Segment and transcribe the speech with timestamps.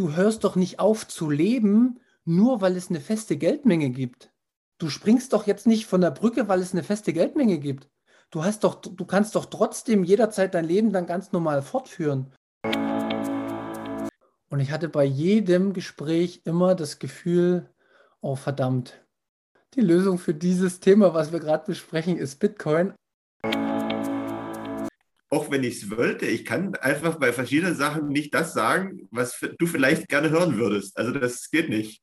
[0.00, 4.32] du hörst doch nicht auf zu leben, nur weil es eine feste Geldmenge gibt.
[4.78, 7.90] Du springst doch jetzt nicht von der Brücke, weil es eine feste Geldmenge gibt.
[8.30, 12.32] Du hast doch, du kannst doch trotzdem jederzeit dein Leben dann ganz normal fortführen.
[14.48, 17.68] Und ich hatte bei jedem Gespräch immer das Gefühl,
[18.22, 19.04] oh verdammt,
[19.74, 22.94] die Lösung für dieses Thema, was wir gerade besprechen, ist Bitcoin.
[25.32, 29.38] Auch wenn ich es wollte, ich kann einfach bei verschiedenen Sachen nicht das sagen, was
[29.58, 30.96] du vielleicht gerne hören würdest.
[30.96, 32.02] Also das geht nicht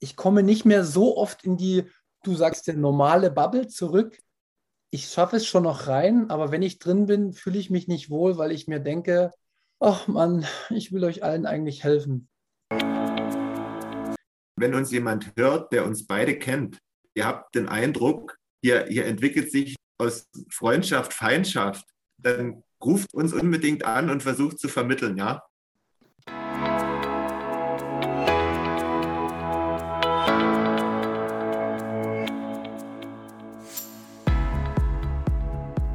[0.00, 1.84] ich komme nicht mehr so oft in die,
[2.24, 4.18] du sagst ja, normale Bubble zurück.
[4.90, 8.10] Ich schaffe es schon noch rein, aber wenn ich drin bin, fühle ich mich nicht
[8.10, 9.30] wohl, weil ich mir denke,
[9.78, 12.28] ach Mann, ich will euch allen eigentlich helfen.
[14.56, 16.78] Wenn uns jemand hört, der uns beide kennt,
[17.14, 21.84] ihr habt den Eindruck, hier, hier entwickelt sich aus Freundschaft Feindschaft,
[22.16, 25.42] dann ruft uns unbedingt an und versucht zu vermitteln, ja?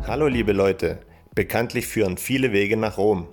[0.08, 1.00] Hallo liebe Leute,
[1.34, 3.28] bekanntlich führen viele Wege nach Rom.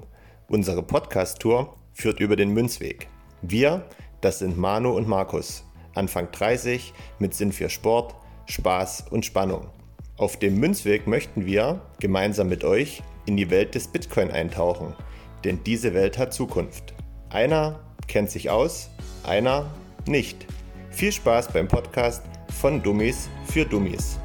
[0.48, 3.09] Unsere Podcast-Tour führt über den Münzweg.
[3.42, 3.86] Wir,
[4.23, 5.64] das sind Manu und Markus,
[5.95, 8.14] Anfang 30, mit Sinn für Sport,
[8.47, 9.70] Spaß und Spannung.
[10.18, 14.94] Auf dem Münzweg möchten wir gemeinsam mit euch in die Welt des Bitcoin eintauchen,
[15.42, 16.92] denn diese Welt hat Zukunft.
[17.30, 18.90] Einer kennt sich aus,
[19.24, 19.72] einer
[20.06, 20.46] nicht.
[20.90, 22.22] Viel Spaß beim Podcast
[22.60, 24.20] von Dummies für Dummies.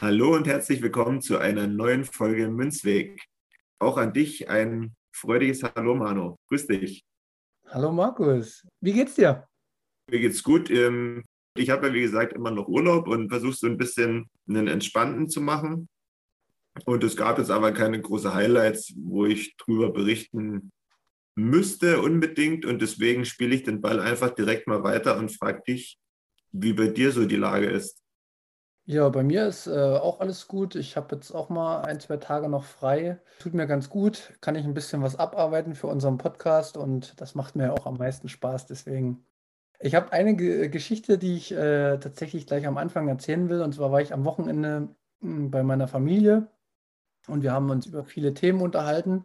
[0.00, 3.22] Hallo und herzlich willkommen zu einer neuen Folge Münzweg.
[3.78, 6.36] Auch an dich ein freudiges Hallo, Manu.
[6.48, 7.04] Grüß dich.
[7.68, 8.66] Hallo, Markus.
[8.80, 9.46] Wie geht's dir?
[10.10, 10.70] Mir geht's gut.
[10.70, 14.66] Ähm, ich habe ja, wie gesagt, immer noch Urlaub und versuche so ein bisschen einen
[14.66, 15.88] entspannten zu machen.
[16.86, 20.72] Und es gab jetzt aber keine großen Highlights, wo ich drüber berichten
[21.36, 22.64] müsste unbedingt.
[22.64, 25.98] Und deswegen spiele ich den Ball einfach direkt mal weiter und frage dich,
[26.52, 27.99] wie bei dir so die Lage ist.
[28.90, 30.74] Ja, bei mir ist äh, auch alles gut.
[30.74, 33.20] Ich habe jetzt auch mal ein, zwei Tage noch frei.
[33.38, 34.32] Tut mir ganz gut.
[34.40, 37.98] Kann ich ein bisschen was abarbeiten für unseren Podcast und das macht mir auch am
[37.98, 38.66] meisten Spaß.
[38.66, 39.24] Deswegen.
[39.78, 43.62] Ich habe eine G Geschichte, die ich äh, tatsächlich gleich am Anfang erzählen will.
[43.62, 44.88] Und zwar war ich am Wochenende
[45.20, 46.48] hm, bei meiner Familie
[47.28, 49.24] und wir haben uns über viele Themen unterhalten.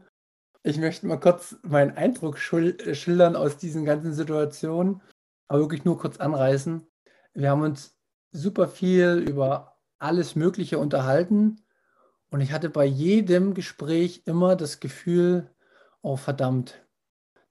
[0.62, 5.02] Ich möchte mal kurz meinen Eindruck schildern aus diesen ganzen Situationen,
[5.48, 6.86] aber wirklich nur kurz anreißen.
[7.34, 7.96] Wir haben uns
[8.32, 11.62] super viel über alles Mögliche unterhalten
[12.30, 15.50] und ich hatte bei jedem Gespräch immer das Gefühl,
[16.02, 16.86] oh verdammt,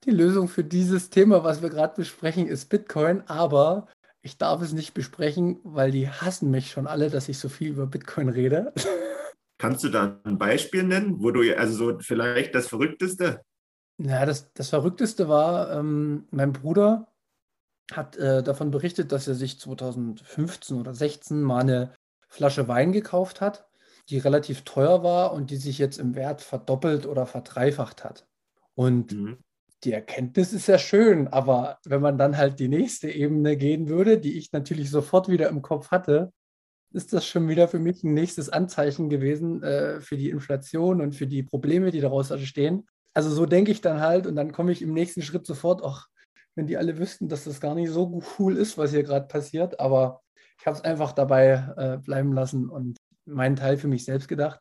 [0.04, 3.86] die Lösung für dieses Thema, was wir gerade besprechen, ist Bitcoin, aber
[4.20, 7.68] ich darf es nicht besprechen, weil die hassen mich schon alle, dass ich so viel
[7.68, 8.72] über Bitcoin rede.
[9.58, 13.40] Kannst du da ein Beispiel nennen, wo du, also so vielleicht das Verrückteste?
[13.98, 17.13] Ja, das, das Verrückteste war, ähm, mein Bruder
[17.92, 21.92] hat äh, davon berichtet, dass er sich 2015 oder 16 mal eine
[22.28, 23.66] Flasche Wein gekauft hat,
[24.08, 28.26] die relativ teuer war und die sich jetzt im Wert verdoppelt oder verdreifacht hat.
[28.74, 29.38] Und mhm.
[29.84, 34.18] die Erkenntnis ist ja schön, aber wenn man dann halt die nächste Ebene gehen würde,
[34.18, 36.32] die ich natürlich sofort wieder im Kopf hatte,
[36.92, 41.14] ist das schon wieder für mich ein nächstes Anzeichen gewesen äh, für die Inflation und
[41.14, 42.86] für die Probleme, die daraus entstehen.
[43.14, 46.08] Also so denke ich dann halt und dann komme ich im nächsten Schritt sofort, ach,
[46.54, 49.80] wenn die alle wüssten, dass das gar nicht so cool ist, was hier gerade passiert.
[49.80, 50.22] Aber
[50.58, 54.60] ich habe es einfach dabei äh, bleiben lassen und meinen Teil für mich selbst gedacht.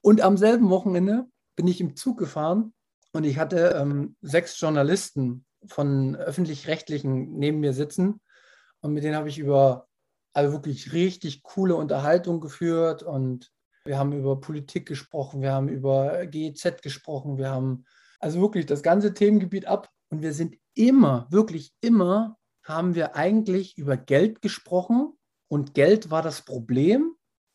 [0.00, 1.26] Und am selben Wochenende
[1.56, 2.72] bin ich im Zug gefahren
[3.12, 8.20] und ich hatte ähm, sechs Journalisten von öffentlich-rechtlichen neben mir sitzen.
[8.80, 9.86] Und mit denen habe ich über
[10.32, 13.50] also wirklich richtig coole Unterhaltung geführt und
[13.84, 17.84] wir haben über Politik gesprochen, wir haben über GEZ gesprochen, wir haben
[18.20, 23.78] also wirklich das ganze Themengebiet ab und wir sind immer, wirklich immer, haben wir eigentlich
[23.78, 25.12] über Geld gesprochen
[25.48, 27.14] und Geld war das Problem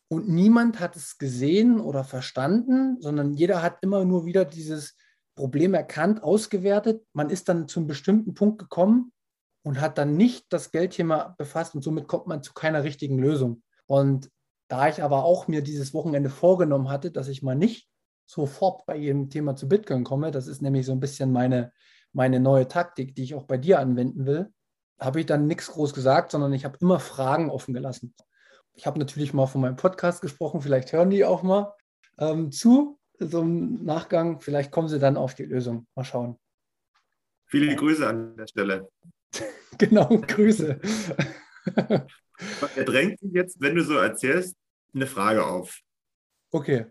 [0.09, 4.95] und niemand hat es gesehen oder verstanden, sondern jeder hat immer nur wieder dieses
[5.35, 7.05] Problem erkannt, ausgewertet.
[7.13, 9.11] Man ist dann zu einem bestimmten Punkt gekommen
[9.63, 13.63] und hat dann nicht das Geldthema befasst und somit kommt man zu keiner richtigen Lösung.
[13.87, 14.29] Und
[14.69, 17.89] da ich aber auch mir dieses Wochenende vorgenommen hatte, dass ich mal nicht
[18.27, 21.71] sofort bei jedem Thema zu Bitcoin komme, das ist nämlich so ein bisschen meine
[22.15, 24.51] meine neue Taktik, die ich auch bei dir anwenden will,
[24.99, 28.15] habe ich dann nichts groß gesagt, sondern ich habe immer Fragen offen gelassen.
[28.73, 31.73] Ich habe natürlich mal von meinem Podcast gesprochen, vielleicht hören die auch mal
[32.17, 34.39] ähm, zu, so im Nachgang.
[34.39, 35.87] Vielleicht kommen sie dann auf die Lösung.
[35.95, 36.39] Mal schauen.
[37.47, 38.89] Viele Grüße an der Stelle.
[39.77, 40.79] genau, Grüße.
[42.75, 44.55] Er drängt sich jetzt, wenn du so erzählst,
[44.93, 45.81] eine Frage auf.
[46.51, 46.85] Okay.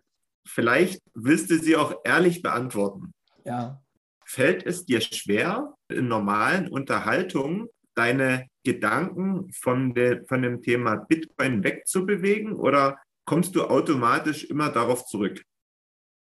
[0.47, 3.15] Vielleicht willst du sie auch ehrlich beantworten.
[3.45, 3.84] Ja.
[4.27, 11.63] Fällt es dir schwer, in normalen Unterhaltungen deine Gedanken von, der, von dem Thema Bitcoin
[11.63, 15.43] wegzubewegen oder kommst du automatisch immer darauf zurück?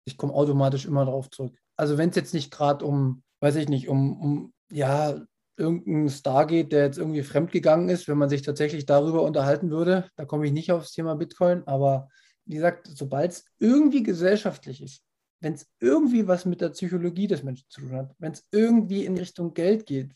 [0.06, 1.56] Ich komme automatisch immer darauf zurück.
[1.75, 5.22] Also wenn es jetzt nicht gerade um, weiß ich nicht, um, um ja,
[5.57, 10.10] irgendein Star geht, der jetzt irgendwie fremdgegangen ist, wenn man sich tatsächlich darüber unterhalten würde,
[10.16, 11.68] da komme ich nicht aufs Thema Bitcoin.
[11.68, 12.10] Aber
[12.45, 15.04] wie gesagt, sobald es irgendwie gesellschaftlich ist,
[15.41, 19.06] wenn es irgendwie was mit der Psychologie des Menschen zu tun hat, wenn es irgendwie
[19.06, 20.13] in Richtung Geld geht,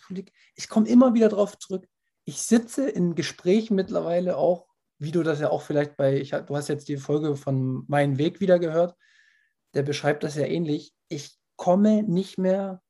[0.55, 1.87] ich komme immer wieder darauf zurück.
[2.25, 4.67] Ich sitze in Gesprächen mittlerweile auch,
[4.99, 8.17] wie du das ja auch vielleicht bei, ich, du hast jetzt die Folge von Mein
[8.17, 8.95] Weg wieder gehört,
[9.73, 10.93] der beschreibt das ja ähnlich.
[11.09, 12.81] Ich komme nicht mehr,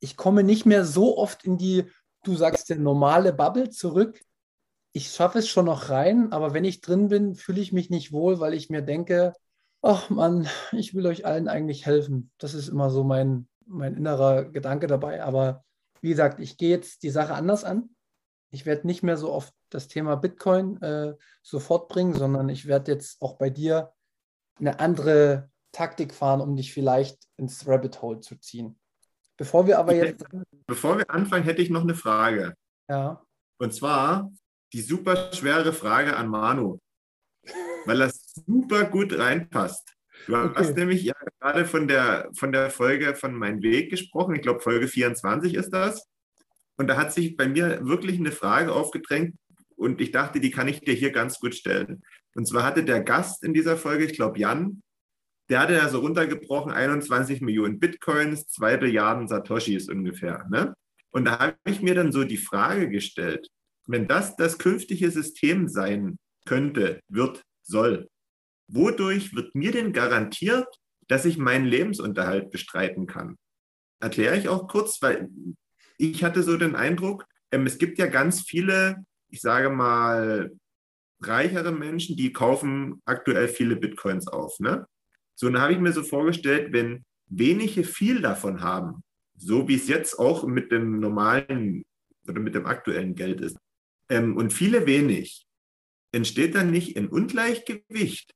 [0.00, 1.84] ich komme nicht mehr so oft in die,
[2.22, 4.20] du sagst, der normale Bubble zurück.
[4.92, 8.12] Ich schaffe es schon noch rein, aber wenn ich drin bin, fühle ich mich nicht
[8.12, 9.32] wohl, weil ich mir denke,
[9.82, 12.30] ach Mann, ich will euch allen eigentlich helfen.
[12.38, 15.22] Das ist immer so mein, mein innerer Gedanke dabei.
[15.22, 15.64] Aber
[16.00, 17.90] wie gesagt, ich gehe jetzt die Sache anders an.
[18.50, 22.92] Ich werde nicht mehr so oft das Thema Bitcoin äh, sofort bringen, sondern ich werde
[22.92, 23.92] jetzt auch bei dir
[24.58, 28.78] eine andere Taktik fahren, um dich vielleicht ins Rabbit Hole zu ziehen.
[29.36, 30.24] Bevor wir aber jetzt.
[30.66, 32.54] Bevor wir anfangen, hätte ich noch eine Frage.
[32.88, 33.22] Ja.
[33.58, 34.32] Und zwar
[34.72, 36.78] die super schwere Frage an Manu
[37.88, 39.94] weil das super gut reinpasst.
[40.26, 40.52] Du okay.
[40.56, 44.34] hast nämlich ja gerade von der, von der Folge von Mein Weg gesprochen.
[44.34, 46.06] Ich glaube, Folge 24 ist das.
[46.76, 49.36] Und da hat sich bei mir wirklich eine Frage aufgedrängt
[49.76, 52.02] und ich dachte, die kann ich dir hier ganz gut stellen.
[52.34, 54.82] Und zwar hatte der Gast in dieser Folge, ich glaube Jan,
[55.48, 60.46] der hatte ja so runtergebrochen 21 Millionen Bitcoins, 2 Milliarden Satoshis ungefähr.
[60.50, 60.74] Ne?
[61.10, 63.48] Und da habe ich mir dann so die Frage gestellt,
[63.86, 68.08] wenn das das künftige System sein könnte, wird, soll.
[68.68, 70.68] Wodurch wird mir denn garantiert,
[71.08, 73.36] dass ich meinen Lebensunterhalt bestreiten kann?
[74.00, 75.28] Erkläre ich auch kurz, weil
[75.96, 80.52] ich hatte so den Eindruck, ähm, es gibt ja ganz viele, ich sage mal,
[81.20, 84.60] reichere Menschen, die kaufen aktuell viele Bitcoins auf.
[84.60, 84.86] Ne?
[85.34, 89.02] So, dann habe ich mir so vorgestellt, wenn wenige viel davon haben,
[89.36, 91.84] so wie es jetzt auch mit dem normalen
[92.28, 93.56] oder mit dem aktuellen Geld ist,
[94.08, 95.46] ähm, und viele wenig,
[96.12, 98.34] entsteht dann nicht ein Ungleichgewicht?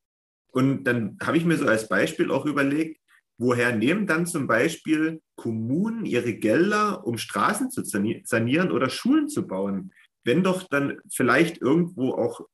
[0.52, 3.00] Und dann habe ich mir so als Beispiel auch überlegt,
[3.38, 9.46] woher nehmen dann zum Beispiel Kommunen ihre Gelder, um Straßen zu sanieren oder Schulen zu
[9.46, 9.92] bauen,
[10.24, 12.46] wenn doch dann vielleicht irgendwo auch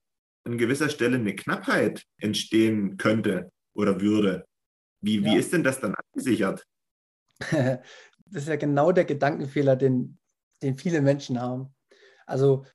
[0.44, 4.46] an gewisser Stelle eine Knappheit entstehen könnte oder würde.
[5.00, 5.24] Wie, ja.
[5.24, 6.64] wie ist denn das dann abgesichert?
[8.30, 10.18] Das ist ja genau der Gedankenfehler, den,
[10.62, 11.74] den viele Menschen haben.
[12.26, 12.66] Also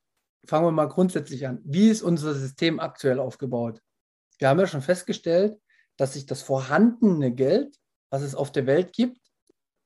[0.48, 1.62] fangen wir mal grundsätzlich an.
[1.64, 3.80] Wie ist unser System aktuell aufgebaut?
[4.44, 5.58] Wir haben ja schon festgestellt,
[5.96, 7.78] dass sich das vorhandene Geld,
[8.10, 9.22] was es auf der Welt gibt,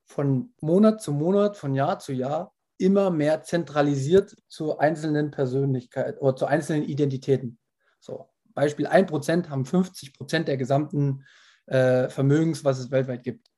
[0.07, 6.36] von Monat zu Monat, von Jahr zu Jahr immer mehr zentralisiert zu einzelnen Persönlichkeiten oder
[6.36, 7.59] zu einzelnen Identitäten.
[8.00, 11.24] So, Beispiel 1% haben 50% der gesamten
[11.68, 13.51] äh, Vermögens, was es weltweit gibt.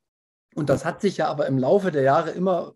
[0.54, 2.74] Und das hat sich ja aber im Laufe der Jahre immer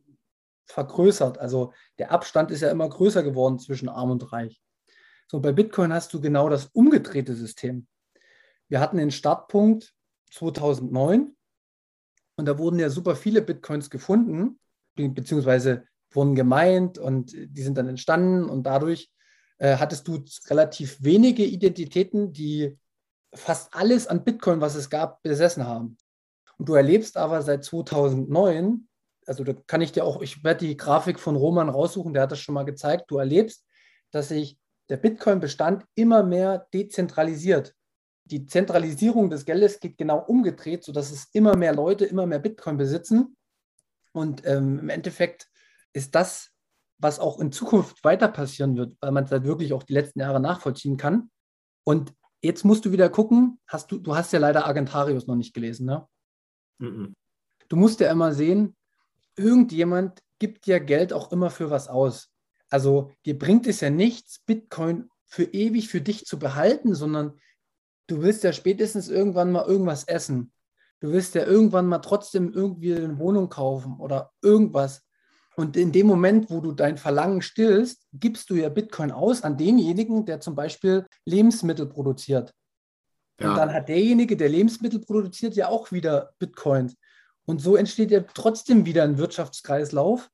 [0.67, 1.39] vergrößert.
[1.39, 4.63] Also der Abstand ist ja immer größer geworden zwischen arm und reich.
[5.27, 7.85] So, bei Bitcoin hast du genau das umgedrehte System.
[8.69, 9.93] Wir hatten den Startpunkt
[10.31, 11.35] 2009
[12.35, 14.59] und da wurden ja super viele Bitcoins gefunden,
[14.95, 19.11] beziehungsweise wurden gemeint und die sind dann entstanden und dadurch
[19.57, 22.77] äh, hattest du relativ wenige Identitäten, die
[23.33, 25.97] fast alles an Bitcoin, was es gab, besessen haben.
[26.57, 28.87] Und du erlebst aber seit 2009
[29.27, 32.31] also da kann ich dir auch, ich werde die Grafik von Roman raussuchen, der hat
[32.31, 33.65] das schon mal gezeigt, du erlebst,
[34.11, 34.57] dass sich
[34.89, 37.73] der Bitcoin-Bestand immer mehr dezentralisiert.
[38.25, 42.77] Die Zentralisierung des Geldes geht genau umgedreht, sodass es immer mehr Leute immer mehr Bitcoin
[42.77, 43.35] besitzen.
[44.13, 45.49] Und ähm, im Endeffekt
[45.91, 46.51] ist das,
[46.97, 50.19] was auch in Zukunft weiter passieren wird, weil man es halt wirklich auch die letzten
[50.19, 51.29] Jahre nachvollziehen kann.
[51.83, 55.53] Und jetzt musst du wieder gucken, hast du, du hast ja leider Argentarius noch nicht
[55.53, 56.07] gelesen, ne?
[56.79, 57.13] Mm -mm.
[57.69, 58.75] Du musst ja immer sehen,
[59.35, 62.29] irgendjemand gibt dir Geld auch immer für was aus.
[62.69, 67.39] Also dir bringt es ja nichts, Bitcoin für ewig für dich zu behalten, sondern
[68.07, 70.51] du willst ja spätestens irgendwann mal irgendwas essen.
[70.99, 75.05] Du willst ja irgendwann mal trotzdem irgendwie eine Wohnung kaufen oder irgendwas.
[75.55, 79.57] Und in dem Moment, wo du dein Verlangen stillst, gibst du ja Bitcoin aus an
[79.57, 82.53] denjenigen, der zum Beispiel Lebensmittel produziert.
[83.39, 83.49] Ja.
[83.49, 86.95] Und dann hat derjenige, der Lebensmittel produziert, ja auch wieder Bitcoins.
[87.45, 90.29] Und so entsteht ja trotzdem wieder ein Wirtschaftskreislauf.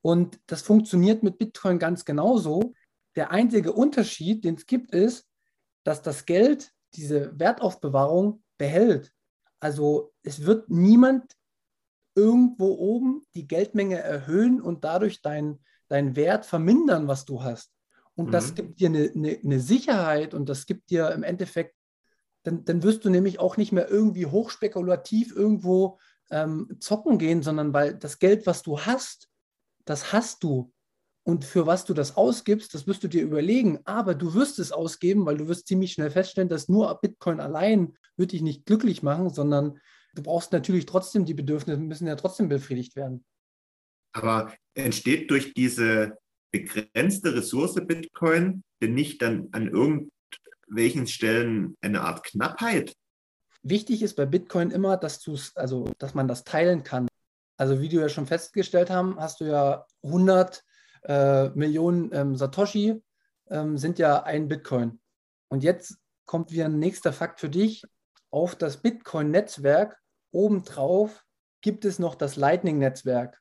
[0.00, 2.74] Und das funktioniert mit Bitcoin ganz genauso.
[3.16, 5.26] Der einzige Unterschied, den es gibt, ist,
[5.84, 9.12] dass das Geld diese Wertaufbewahrung behält.
[9.60, 11.36] Also es wird niemand
[12.14, 17.70] irgendwo oben die Geldmenge erhöhen und dadurch deinen dein Wert vermindern, was du hast.
[18.14, 18.32] Und mhm.
[18.32, 21.76] das gibt dir eine, eine, eine, Sicherheit und das gibt dir im Endeffekt,
[22.44, 25.98] dann, dann wirst du nämlich auch nicht mehr irgendwie hochspekulativ irgendwo
[26.30, 29.28] ähm, zocken gehen, sondern weil das Geld, was du hast,
[29.84, 30.72] das hast du.
[31.24, 33.78] Und für was du das ausgibst, das wirst du dir überlegen.
[33.84, 37.96] Aber du wirst es ausgeben, weil du wirst ziemlich schnell feststellen, dass nur Bitcoin allein
[38.16, 39.78] wird dich nicht glücklich machen, sondern
[40.14, 43.24] du brauchst natürlich trotzdem, die Bedürfnisse müssen ja trotzdem befriedigt werden.
[44.12, 46.18] Aber entsteht durch diese
[46.50, 52.94] begrenzte Ressource Bitcoin denn nicht dann an irgendwelchen Stellen eine Art Knappheit?
[53.62, 55.24] Wichtig ist bei Bitcoin immer, dass
[55.54, 57.06] also dass man das teilen kann.
[57.56, 60.64] Also wie du ja schon festgestellt haben, hast du ja 100
[61.02, 63.02] äh, Millionen ähm, Satoshi
[63.50, 65.00] ähm, sind ja ein Bitcoin.
[65.48, 67.84] Und jetzt kommt wieder ein nächster Fakt für dich.
[68.30, 69.98] Auf das Bitcoin-Netzwerk
[70.30, 71.24] obendrauf
[71.60, 73.40] gibt es noch das Lightning-Netzwerk.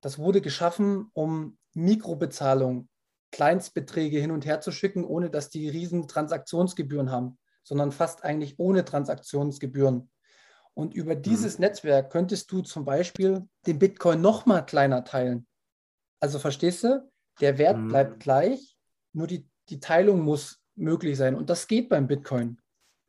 [0.00, 2.88] Das wurde geschaffen, um Mikrobezahlung,
[3.32, 8.58] Kleinstbeträge hin und her zu schicken, ohne dass die riesen Transaktionsgebühren haben, sondern fast eigentlich
[8.58, 10.10] ohne Transaktionsgebühren.
[10.74, 11.22] Und über mhm.
[11.22, 11.64] dieses mhm.
[11.64, 15.46] Netzwerk könntest du zum Beispiel den Bitcoin noch mal kleiner teilen.
[16.20, 17.10] Also verstehst du,
[17.40, 17.88] der Wert mhm.
[17.88, 18.76] bleibt gleich,
[19.12, 21.34] nur die, die Teilung muss möglich sein.
[21.34, 22.60] Und das geht beim Bitcoin.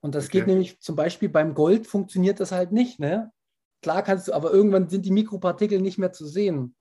[0.01, 0.39] Und das okay.
[0.39, 3.00] geht nämlich zum Beispiel beim Gold funktioniert das halt nicht.
[3.00, 3.32] Ne?
[3.82, 6.75] Klar kannst du, aber irgendwann sind die Mikropartikel nicht mehr zu sehen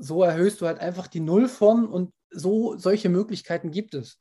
[0.00, 4.18] so erhöhst du halt einfach die Nullform und so solche Möglichkeiten gibt es.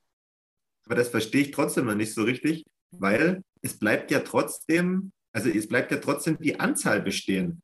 [0.86, 5.50] Aber das verstehe ich trotzdem noch nicht so richtig, weil es bleibt ja trotzdem, also
[5.50, 7.62] es bleibt ja trotzdem die Anzahl bestehen.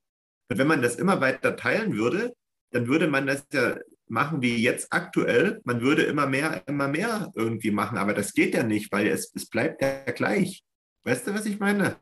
[0.50, 2.34] Und wenn man das immer weiter teilen würde,
[2.72, 5.62] dann würde man das ja machen wie jetzt aktuell.
[5.64, 9.32] Man würde immer mehr, immer mehr irgendwie machen, aber das geht ja nicht, weil es,
[9.34, 10.64] es bleibt ja gleich.
[11.04, 11.98] Weißt du, was ich meine?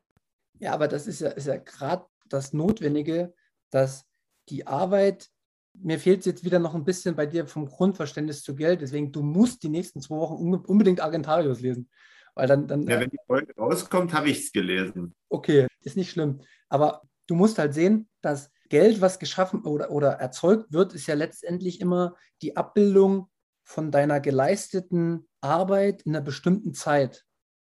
[0.59, 3.33] Ja, aber das ist ja, ist ja gerade das Notwendige,
[3.69, 4.05] dass
[4.49, 5.29] die Arbeit
[5.73, 8.81] mir fehlt es jetzt wieder noch ein bisschen bei dir vom Grundverständnis zu Geld.
[8.81, 11.89] Deswegen, du musst die nächsten zwei Wochen unbedingt Argentarius lesen.
[12.35, 15.15] Weil dann, dann, ja, wenn die Folge rauskommt, habe ich es gelesen.
[15.29, 16.41] Okay, ist nicht schlimm.
[16.69, 21.13] Aber du musst halt sehen, dass Geld, was geschaffen oder, oder erzeugt wird, ist ja
[21.13, 23.29] letztendlich immer die Abbildung
[23.61, 27.23] von deiner geleisteten Arbeit in einer bestimmten Zeit.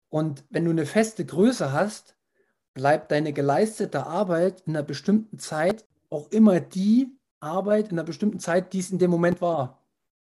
[0.09, 2.17] Und wenn du eine feste Größe hast,
[2.75, 8.41] bleibt deine geleistete Arbeit in einer bestimmten Zeit auch immer die, Arbeit in einer bestimmten
[8.41, 9.87] Zeit, die es in dem Moment war.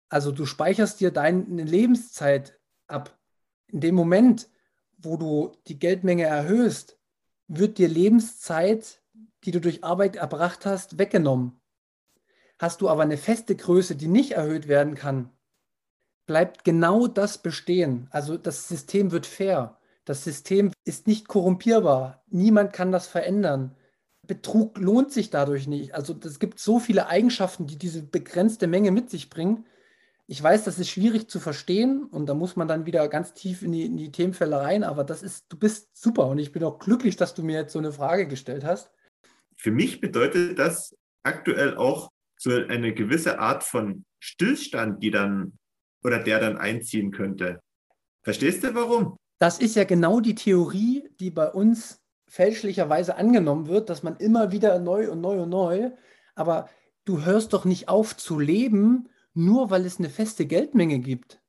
[0.07, 3.19] Also du speicherst dir deine Lebenszeit ab.
[3.67, 4.47] In dem Moment,
[4.99, 6.97] wo du die Geldmenge erhöhst,
[7.49, 9.00] wird dir Lebenszeit,
[9.43, 11.59] die du durch Arbeit erbracht hast, weggenommen.
[12.59, 15.31] Hast du aber eine feste Größe, die nicht erhöht werden kann,
[16.27, 18.07] bleibt genau das bestehen.
[18.11, 19.79] Also das System wird fair.
[20.05, 22.23] Das System ist nicht korrumpierbar.
[22.27, 23.75] Niemand kann das verändern.
[24.27, 25.95] Betrug lohnt sich dadurch nicht.
[25.95, 29.65] Also es gibt so viele Eigenschaften, die diese begrenzte Menge mit sich bringen.
[30.27, 33.63] Ich weiß, das ist schwierig zu verstehen und da muss man dann wieder ganz tief
[33.63, 36.63] in die, in die Themenfälle rein, aber das ist, du bist super und ich bin
[36.63, 38.91] auch glücklich, dass du mir jetzt so eine Frage gestellt hast.
[39.61, 45.53] Für mich bedeutet das aktuell auch so eine gewisse Art von Stillstand, die dann
[46.03, 47.61] oder der dann einziehen könnte.
[48.23, 49.17] Verstehst du warum?
[49.37, 54.51] Das ist ja genau die Theorie, die bei uns fälschlicherweise angenommen wird, dass man immer
[54.51, 55.91] wieder neu und neu und neu,
[56.33, 56.67] aber
[57.05, 61.39] du hörst doch nicht auf zu leben, nur weil es eine feste Geldmenge gibt.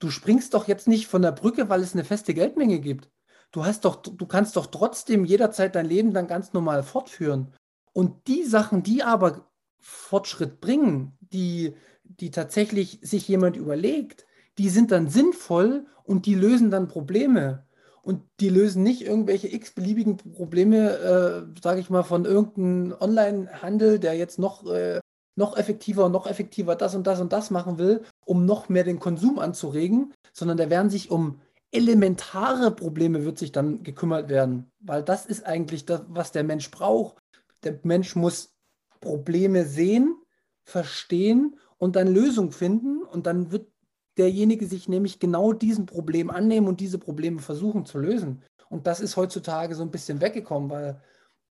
[0.00, 3.08] Du springst doch jetzt nicht von der Brücke, weil es eine feste Geldmenge gibt.
[3.50, 7.54] Du hast doch, du kannst doch trotzdem jederzeit dein Leben dann ganz normal fortführen.
[7.92, 9.48] Und die Sachen, die aber
[9.80, 14.26] Fortschritt bringen, die, die tatsächlich sich jemand überlegt,
[14.58, 17.66] die sind dann sinnvoll und die lösen dann Probleme
[18.02, 24.14] und die lösen nicht irgendwelche x-beliebigen Probleme, äh, sage ich mal, von irgendeinem Online-Handel, der
[24.14, 25.00] jetzt noch, äh,
[25.36, 28.84] noch effektiver und noch effektiver das und das und das machen will, um noch mehr
[28.84, 34.70] den Konsum anzuregen, sondern da werden sich um elementare Probleme wird sich dann gekümmert werden,
[34.80, 37.22] weil das ist eigentlich das, was der Mensch braucht.
[37.62, 38.54] Der Mensch muss
[39.00, 40.16] Probleme sehen,
[40.64, 43.70] verstehen und dann Lösungen finden und dann wird
[44.16, 48.42] derjenige sich nämlich genau diesem Problem annehmen und diese Probleme versuchen zu lösen.
[48.68, 51.00] Und das ist heutzutage so ein bisschen weggekommen, weil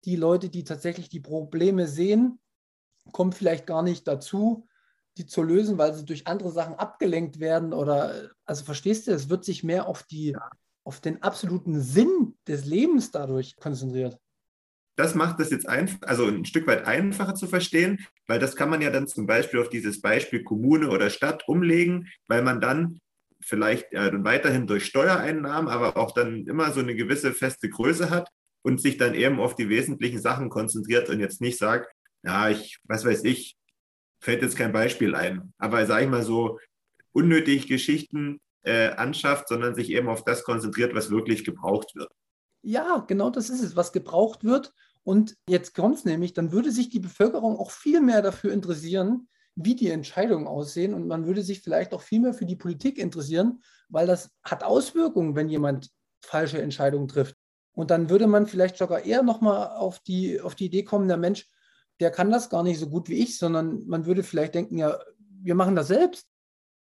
[0.03, 2.39] die Leute, die tatsächlich die Probleme sehen,
[3.11, 4.67] kommen vielleicht gar nicht dazu,
[5.17, 9.29] die zu lösen, weil sie durch andere Sachen abgelenkt werden oder, also verstehst du, es
[9.29, 10.35] wird sich mehr auf die,
[10.83, 14.19] auf den absoluten Sinn des Lebens dadurch konzentriert.
[14.97, 18.69] das macht das jetzt einfach, also ein Stück weit einfacher zu verstehen, weil das kann
[18.69, 22.99] man ja dann zum Beispiel auf dieses Beispiel Kommune oder Stadt umlegen, weil man dann
[23.41, 28.29] vielleicht äh, weiterhin durch Steuereinnahmen, aber auch dann immer so eine gewisse feste Größe hat
[28.63, 31.87] und sich dann eben auf die wesentlichen Sachen konzentriert und jetzt nicht sagt,
[32.23, 33.55] ja, ich, was weiß ich,
[34.25, 36.59] fällt jetzt kein Beispiel ein, aber sage ich mal so,
[37.11, 42.11] unnötig Geschichten äh, anschafft, sondern sich eben auf das konzentriert, was wirklich gebraucht wird.
[42.63, 44.73] Ja, genau das ist es, was gebraucht wird.
[45.03, 49.29] Und jetzt kommt es nämlich, dann würde sich die Bevölkerung auch viel mehr dafür interessieren,
[49.53, 50.95] wie die Entscheidungen aussehen.
[50.95, 54.63] Und man würde sich vielleicht auch viel mehr für die Politik interessieren, weil das hat
[54.63, 55.91] Auswirkungen, wenn jemand
[56.21, 57.35] falsche Entscheidungen trifft.
[57.73, 61.17] Und dann würde man vielleicht sogar eher nochmal auf die, auf die Idee kommen, der
[61.17, 61.47] Mensch,
[61.99, 64.99] der kann das gar nicht so gut wie ich, sondern man würde vielleicht denken, ja,
[65.41, 66.27] wir machen das selbst.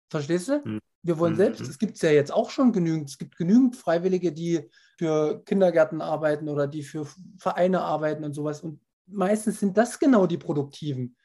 [0.09, 0.63] Verstehst du?
[0.63, 0.79] Hm.
[1.03, 1.37] Wir wollen mhm.
[1.37, 3.09] selbst, es gibt es ja jetzt auch schon genügend.
[3.09, 7.07] Es gibt genügend Freiwillige, die für Kindergärten arbeiten oder die für
[7.37, 8.61] Vereine arbeiten und sowas.
[8.61, 11.15] Und meistens sind das genau die Produktiven.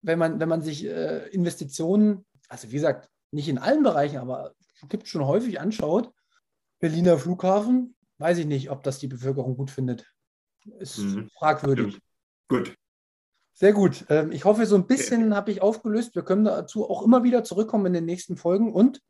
[0.00, 4.54] Wenn man, wenn man sich äh, Investitionen, also wie gesagt, nicht in allen Bereichen, aber
[4.88, 6.10] gibt schon häufig anschaut,
[6.78, 10.06] Berliner Flughafen, weiß ich nicht, ob das die Bevölkerung gut findet.
[10.78, 11.28] Ist mhm.
[11.30, 11.98] fragwürdig.
[12.48, 12.74] Gut.
[13.58, 14.04] Sehr gut.
[14.08, 16.14] Ähm, ich hoffe, so ein bisschen habe ich aufgelöst.
[16.14, 19.02] Wir können dazu auch immer wieder zurückkommen in den nächsten Folgen und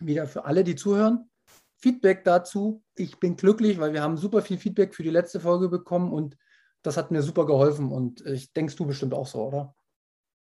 [0.00, 1.30] wieder für alle, die zuhören,
[1.76, 2.82] Feedback dazu.
[2.96, 6.36] Ich bin glücklich, weil wir haben super viel Feedback für die letzte Folge bekommen und
[6.82, 9.76] das hat mir super geholfen und ich denkst du bestimmt auch so, oder?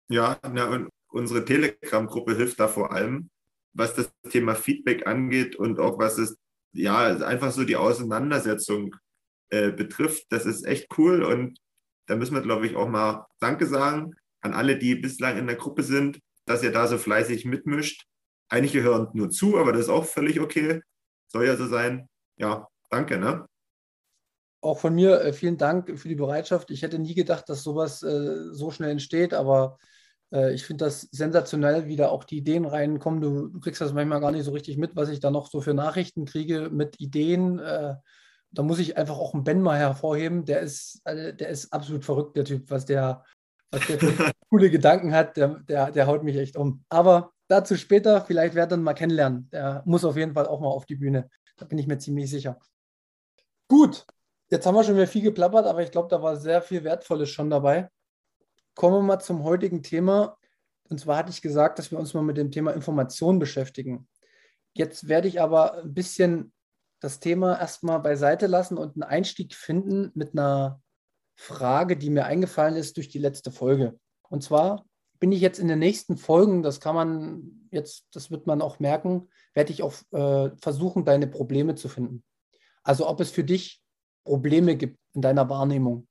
[0.10, 3.30] Ja, na, und unsere Telegram-Gruppe hilft da vor allem,
[3.74, 6.36] was das Thema Feedback angeht und auch was es,
[6.74, 8.96] ja, einfach so die Auseinandersetzung
[9.50, 10.26] äh, betrifft.
[10.32, 11.60] Das ist echt cool und
[12.08, 15.56] da müssen wir, glaube ich, auch mal Danke sagen an alle, die bislang in der
[15.56, 18.06] Gruppe sind, dass ihr da so fleißig mitmischt.
[18.48, 20.82] Einige hören nur zu, aber das ist auch völlig okay.
[21.28, 22.08] Soll ja so sein.
[22.38, 23.18] Ja, danke.
[23.18, 23.48] Ne?
[24.62, 26.70] Auch von mir äh, vielen Dank für die Bereitschaft.
[26.72, 29.78] Ich hätte nie gedacht, dass sowas äh, so schnell entsteht, aber
[30.32, 33.22] äh, ich finde das sensationell, wie da auch die Ideen reinkommen.
[33.22, 35.62] Du, du, kriegst das manchmal gar nicht so richtig mit, was ich da noch so
[35.62, 37.60] für Nachrichten kriege mit Ideen.
[37.60, 37.96] Äh,
[38.56, 40.46] da muss ich einfach auch einen Ben mal hervorheben.
[40.46, 43.24] Der ist, also der ist absolut verrückt, der Typ, was der,
[43.72, 45.38] was der für coole Gedanken hat.
[45.38, 46.84] Der, der, der haut mich echt um.
[46.90, 49.50] Aber dazu später, vielleicht werden wir mal kennenlernen.
[49.52, 51.30] Der muss auf jeden Fall auch mal auf die Bühne.
[51.58, 52.58] Da bin ich mir ziemlich sicher.
[53.68, 54.06] Gut,
[54.50, 57.30] jetzt haben wir schon wieder viel geplappert, aber ich glaube, da war sehr viel Wertvolles
[57.30, 57.90] schon dabei.
[58.74, 60.38] Kommen wir mal zum heutigen Thema.
[60.90, 64.08] Und zwar hatte ich gesagt, dass wir uns mal mit dem Thema Information beschäftigen.
[64.74, 66.54] Jetzt werde ich aber ein bisschen
[67.06, 70.82] das Thema erstmal beiseite lassen und einen Einstieg finden mit einer
[71.36, 74.00] Frage, die mir eingefallen ist durch die letzte Folge.
[74.28, 74.86] Und zwar
[75.20, 78.80] bin ich jetzt in den nächsten Folgen, das kann man jetzt, das wird man auch
[78.80, 82.24] merken, werde ich auch äh, versuchen, deine Probleme zu finden.
[82.84, 83.84] Also ob es für dich
[84.24, 86.08] Probleme gibt in deiner Wahrnehmung.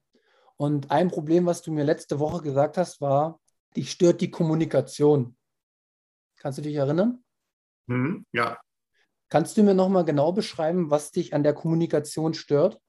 [0.57, 3.41] Und ein Problem, was du mir letzte Woche gesagt hast, war,
[3.77, 5.37] dich stört die Kommunikation.
[6.37, 7.25] Kannst du dich erinnern?
[7.87, 8.59] Mhm, ja.
[9.35, 12.81] Kannst du mir nochmal genau beschreiben, was dich an der Kommunikation stört?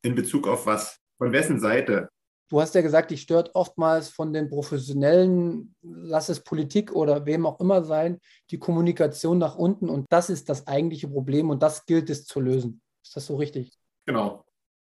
[0.00, 0.98] In Bezug auf was?
[1.18, 2.08] Von wessen Seite?
[2.48, 7.44] Du hast ja gesagt, dich stört oftmals von den Professionellen, lass es Politik oder wem
[7.44, 8.18] auch immer sein,
[8.50, 9.90] die Kommunikation nach unten.
[9.90, 12.80] Und das ist das eigentliche Problem und das gilt es zu lösen.
[13.04, 13.76] Ist das so richtig?
[14.06, 14.42] Genau.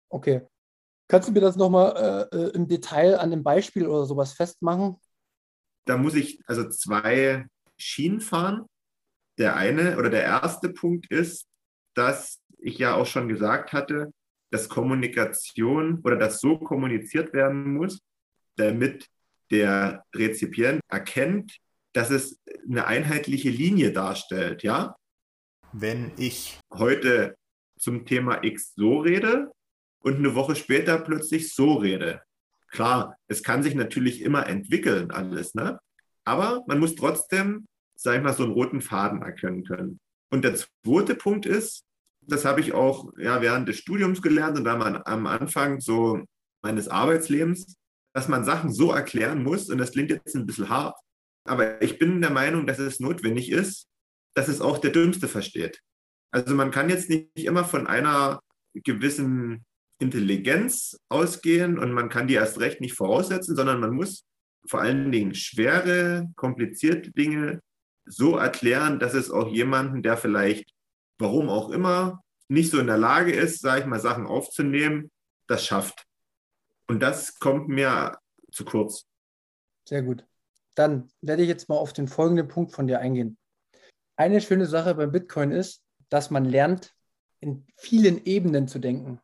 [0.09, 0.49] Okay.
[1.07, 4.97] Kannst du mir das nochmal äh, äh, im Detail an einem Beispiel oder sowas festmachen?
[5.85, 8.67] Da muss ich also zwei Schienen fahren.
[9.39, 11.47] Der eine oder der erste Punkt ist,
[11.95, 14.13] dass ich ja auch schon gesagt hatte,
[14.51, 18.01] dass Kommunikation oder dass so kommuniziert werden muss,
[18.57, 19.09] damit
[19.51, 21.59] der Rezipient erkennt,
[21.93, 24.97] dass es eine einheitliche Linie darstellt, ja?
[25.73, 27.37] Wenn ich heute
[27.79, 29.51] zum Thema X so rede
[30.01, 32.23] und eine Woche später plötzlich so rede.
[32.69, 35.79] Klar, es kann sich natürlich immer entwickeln, alles, ne?
[36.25, 37.67] Aber man muss trotzdem
[37.99, 40.01] sag ich mal, so einen roten Faden erkennen können.
[40.31, 41.85] Und der zweite Punkt ist,
[42.23, 46.23] das habe ich auch ja, während des Studiums gelernt und dann am Anfang so
[46.63, 47.77] meines Arbeitslebens,
[48.15, 50.97] dass man Sachen so erklären muss, und das klingt jetzt ein bisschen hart,
[51.45, 53.87] aber ich bin der Meinung, dass es notwendig ist,
[54.35, 55.81] dass es auch der Dümmste versteht.
[56.31, 58.41] Also man kann jetzt nicht immer von einer
[58.75, 59.65] gewissen
[59.99, 64.25] Intelligenz ausgehen und man kann die erst recht nicht voraussetzen, sondern man muss
[64.67, 67.61] vor allen Dingen schwere, komplizierte Dinge
[68.09, 70.73] so erklären, dass es auch jemanden, der vielleicht,
[71.19, 75.11] warum auch immer, nicht so in der Lage ist, sage ich mal, Sachen aufzunehmen,
[75.47, 76.07] das schafft.
[76.87, 78.19] Und das kommt mir
[78.51, 79.05] zu kurz.
[79.87, 80.25] Sehr gut.
[80.75, 83.37] Dann werde ich jetzt mal auf den folgenden Punkt von dir eingehen.
[84.17, 86.95] Eine schöne Sache beim Bitcoin ist, dass man lernt,
[87.41, 89.21] in vielen Ebenen zu denken.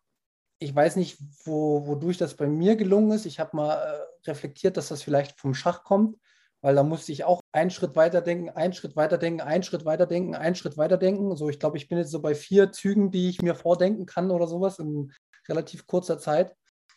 [0.59, 3.27] ich weiß nicht, wo, wodurch das bei mir gelungen ist.
[3.27, 6.16] Ich habe mal äh, reflektiert, dass das vielleicht vom Schach kommt,
[6.64, 9.85] weil da musste ich auch einen Schritt weiter denken, einen Schritt weiter denken, einen Schritt
[9.85, 11.37] weiter denken, einen Schritt weiter denken.
[11.37, 14.31] So, ich glaube, ich bin jetzt so bei vier Zügen, die ich mir vordenken kann
[14.31, 15.12] oder sowas in
[15.46, 16.57] relativ kurzer Zeit.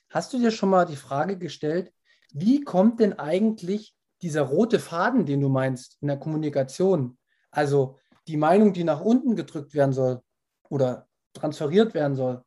[0.10, 1.92] Hast du dir schon mal die Frage gestellt,
[2.32, 7.18] wie kommt denn eigentlich dieser rote Faden, den du meinst, in der Kommunikation?
[7.52, 8.00] Also
[8.30, 10.22] die Meinung, die nach unten gedrückt werden soll
[10.70, 12.42] oder transferiert werden soll,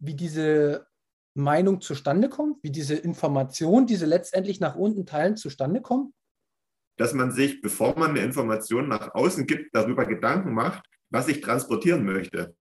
[0.00, 0.86] wie diese
[1.32, 6.12] Meinung zustande kommt, wie diese Information, diese letztendlich nach unten teilen, zustande kommt?
[6.96, 11.40] Dass man sich, bevor man eine Information nach außen gibt, darüber Gedanken macht, was ich
[11.40, 12.54] transportieren möchte.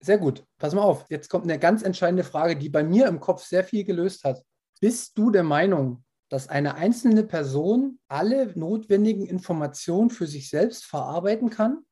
[0.00, 0.44] Sehr gut.
[0.58, 1.06] Pass mal auf.
[1.08, 4.42] Jetzt kommt eine ganz entscheidende Frage, die bei mir im Kopf sehr viel gelöst hat.
[4.80, 11.50] Bist du der Meinung, dass eine einzelne Person alle notwendigen Informationen für sich selbst verarbeiten
[11.50, 11.84] kann,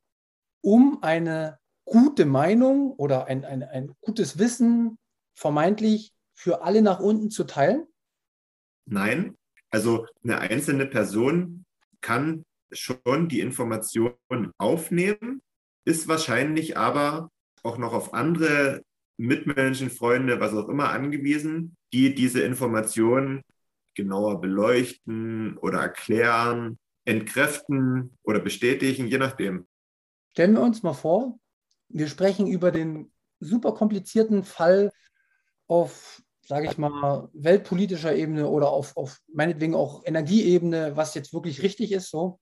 [0.61, 4.98] um eine gute Meinung oder ein, ein, ein gutes Wissen
[5.35, 7.87] vermeintlich für alle nach unten zu teilen?
[8.87, 9.37] Nein,
[9.70, 11.64] also eine einzelne Person
[12.00, 15.42] kann schon die Informationen aufnehmen,
[15.84, 17.30] ist wahrscheinlich aber
[17.62, 18.82] auch noch auf andere
[19.16, 23.42] Mitmenschen, Freunde, was auch immer angewiesen, die diese Informationen
[23.94, 29.66] genauer beleuchten oder erklären, entkräften oder bestätigen, je nachdem.
[30.30, 31.38] Stellen wir uns mal vor,
[31.88, 34.92] wir sprechen über den super komplizierten Fall
[35.66, 41.62] auf, sage ich mal, weltpolitischer Ebene oder auf, auf meinetwegen auch Energieebene, was jetzt wirklich
[41.62, 42.10] richtig ist.
[42.10, 42.40] So.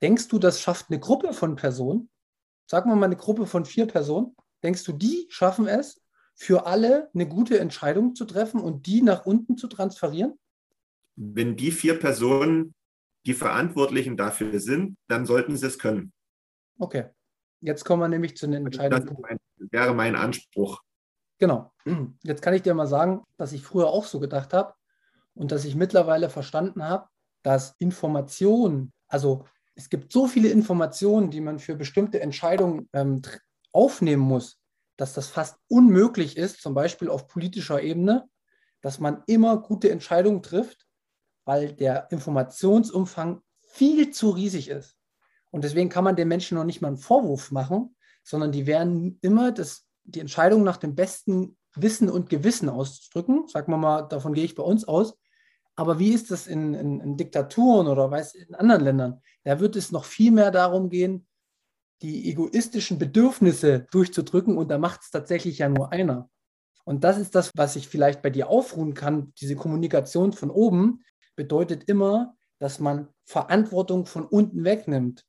[0.00, 2.08] Denkst du, das schafft eine Gruppe von Personen?
[2.66, 4.34] Sagen wir mal eine Gruppe von vier Personen.
[4.62, 6.02] Denkst du, die schaffen es,
[6.34, 10.38] für alle eine gute Entscheidung zu treffen und die nach unten zu transferieren?
[11.16, 12.74] Wenn die vier Personen
[13.26, 16.10] die Verantwortlichen dafür sind, dann sollten sie es können.
[16.78, 17.10] Okay.
[17.60, 19.36] Jetzt kommen wir nämlich zu den entscheidenden Punkten.
[19.58, 20.80] Das wäre mein Anspruch.
[21.38, 21.72] Genau.
[22.22, 24.74] Jetzt kann ich dir mal sagen, dass ich früher auch so gedacht habe
[25.34, 27.08] und dass ich mittlerweile verstanden habe,
[27.42, 29.44] dass Information, also
[29.74, 33.22] es gibt so viele Informationen, die man für bestimmte Entscheidungen ähm,
[33.72, 34.58] aufnehmen muss,
[34.96, 38.28] dass das fast unmöglich ist, zum Beispiel auf politischer Ebene,
[38.80, 40.86] dass man immer gute Entscheidungen trifft,
[41.44, 44.96] weil der Informationsumfang viel zu riesig ist.
[45.50, 49.18] Und deswegen kann man den Menschen noch nicht mal einen Vorwurf machen, sondern die werden
[49.20, 53.46] immer das, die Entscheidung nach dem besten Wissen und Gewissen ausdrücken.
[53.48, 55.18] Sagen wir mal, davon gehe ich bei uns aus.
[55.74, 59.22] Aber wie ist das in, in, in Diktaturen oder weiß, in anderen Ländern?
[59.44, 61.26] Da wird es noch viel mehr darum gehen,
[62.02, 66.30] die egoistischen Bedürfnisse durchzudrücken und da macht es tatsächlich ja nur einer.
[66.84, 69.32] Und das ist das, was ich vielleicht bei dir aufruhen kann.
[69.40, 75.24] Diese Kommunikation von oben bedeutet immer, dass man Verantwortung von unten wegnimmt.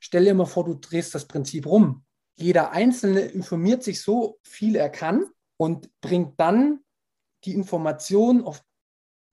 [0.00, 2.04] Stell dir mal vor, du drehst das Prinzip rum.
[2.36, 5.26] Jeder Einzelne informiert sich so viel er kann
[5.58, 6.80] und bringt dann
[7.44, 8.62] die Information auf,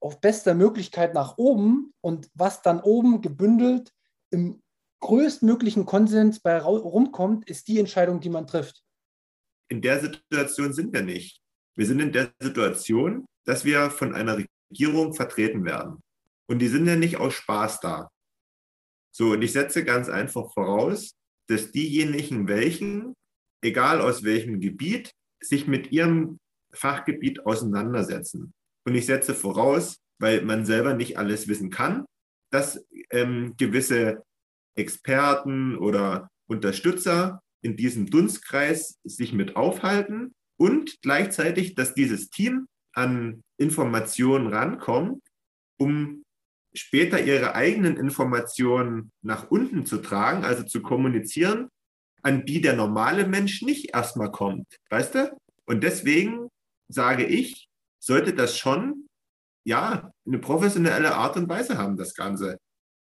[0.00, 3.92] auf bester Möglichkeit nach oben und was dann oben gebündelt
[4.30, 4.62] im
[5.00, 8.82] größtmreglichen Konsens bei rumkommt, ist die Entscheidung, die man trifft.
[9.68, 11.40] In der Situation sind wir nicht.
[11.76, 14.38] Wir sind in der Situation, dass wir von einer
[14.70, 16.02] Regierung vertreten werden.
[16.46, 18.10] Und die sind ja nicht aus Spaß da.
[19.12, 21.12] So, und ich setze ganz einfach voraus,
[21.50, 23.14] dass diejenigen, welchen,
[23.60, 26.38] egal aus welchem Gebiet, sich mit ihrem
[26.72, 28.52] Fachgebiet auseinandersetzen.
[28.86, 32.04] Und ich setze voraus, weil man selber nicht alles wissen kann,
[32.52, 34.22] dass ähm, gewisse
[34.76, 43.42] Experten oder Unterstützer in diesem Dunstkreis sich mit aufhalten und gleichzeitig, dass dieses Team an
[43.58, 45.22] Informationen rankommt,
[45.78, 46.22] um
[46.72, 51.68] später ihre eigenen Informationen nach unten zu tragen, also zu kommunizieren,
[52.22, 54.66] an die der normale Mensch nicht erstmal kommt.
[54.90, 55.36] Weißt du?
[55.66, 56.48] Und deswegen
[56.88, 59.06] sage ich, sollte das schon,
[59.64, 62.58] ja, eine professionelle Art und Weise haben, das Ganze.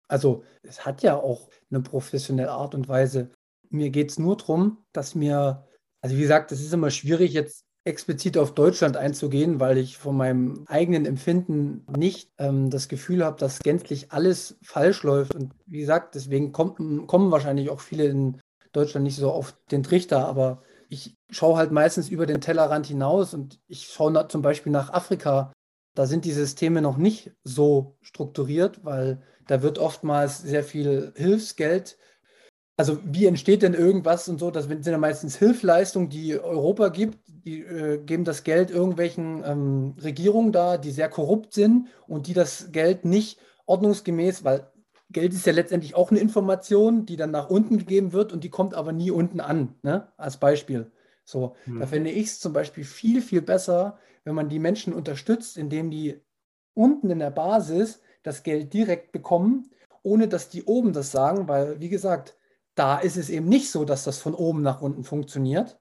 [0.09, 3.31] Also es hat ja auch eine professionelle Art und Weise.
[3.69, 5.69] Mir geht es nur darum, dass mir,
[6.01, 10.17] also wie gesagt, es ist immer schwierig, jetzt explizit auf Deutschland einzugehen, weil ich von
[10.17, 15.35] meinem eigenen Empfinden nicht ähm, das Gefühl habe, dass gänzlich alles falsch läuft.
[15.35, 18.41] Und wie gesagt, deswegen kommt, kommen wahrscheinlich auch viele in
[18.73, 23.33] Deutschland nicht so auf den Trichter, aber ich schaue halt meistens über den Tellerrand hinaus
[23.33, 25.53] und ich schaue zum Beispiel nach Afrika.
[25.95, 31.97] Da sind die Systeme noch nicht so strukturiert, weil da wird oftmals sehr viel Hilfsgeld
[32.81, 34.51] also wie entsteht denn irgendwas und so?
[34.51, 37.19] Das sind ja meistens Hilfleistungen, die Europa gibt.
[37.45, 42.35] Die äh, geben das Geld irgendwelchen ähm, Regierungen da, die sehr korrupt sind und die
[42.35, 44.71] das Geld nicht ordnungsgemäß, weil
[45.11, 48.51] Geld ist ja letztendlich auch eine Information, die dann nach unten gegeben wird und die
[48.51, 50.09] kommt aber nie unten an, ne?
[50.17, 50.93] als Beispiel.
[51.25, 51.81] So, mhm.
[51.81, 55.91] da fände ich es zum Beispiel viel, viel besser, wenn man die Menschen unterstützt, indem
[55.91, 56.21] die
[56.75, 59.71] unten in der Basis das Geld direkt bekommen,
[60.03, 62.37] ohne dass die oben das sagen, weil, wie gesagt,
[62.75, 65.79] da ist es eben nicht so, dass das von oben nach unten funktioniert.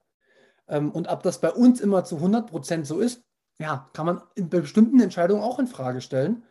[0.70, 3.22] Ähm, und ob das bei uns immer zu 100 Prozent so ist,
[3.58, 6.44] ja, kann man in bestimmten Entscheidungen auch in Frage stellen.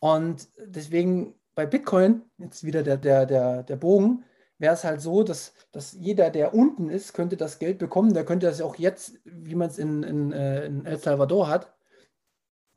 [0.00, 4.24] Und deswegen bei Bitcoin, jetzt wieder der, der, der, der Bogen,
[4.58, 8.14] wäre es halt so, dass, dass jeder, der unten ist, könnte das Geld bekommen.
[8.14, 11.72] Der könnte das auch jetzt, wie man es in, in, äh, in El Salvador hat,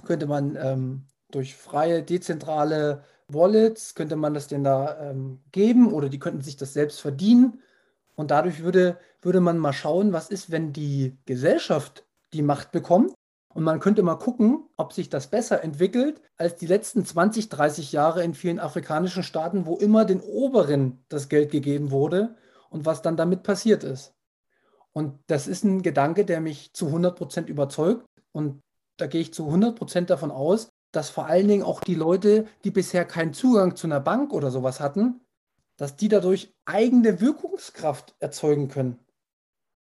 [0.05, 6.09] könnte man ähm, durch freie, dezentrale Wallets, könnte man das denn da ähm, geben oder
[6.09, 7.61] die könnten sich das selbst verdienen.
[8.15, 13.13] Und dadurch würde, würde man mal schauen, was ist, wenn die Gesellschaft die Macht bekommt.
[13.53, 17.91] Und man könnte mal gucken, ob sich das besser entwickelt als die letzten 20, 30
[17.91, 22.35] Jahre in vielen afrikanischen Staaten, wo immer den Oberen das Geld gegeben wurde
[22.69, 24.13] und was dann damit passiert ist.
[24.93, 28.05] Und das ist ein Gedanke, der mich zu 100 Prozent überzeugt.
[28.31, 28.61] Und
[28.97, 32.47] da gehe ich zu 100 Prozent davon aus, dass vor allen Dingen auch die Leute,
[32.63, 35.21] die bisher keinen Zugang zu einer Bank oder sowas hatten,
[35.77, 38.99] dass die dadurch eigene Wirkungskraft erzeugen können.